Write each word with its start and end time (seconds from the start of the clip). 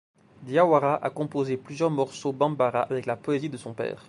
Diawara 0.41 0.95
a 0.95 1.11
composé 1.11 1.57
plusieurs 1.57 1.91
morceaux 1.91 2.33
bambara 2.33 2.81
avec 2.81 3.05
la 3.05 3.15
poésie 3.15 3.49
de 3.51 3.57
son 3.57 3.75
père. 3.75 3.99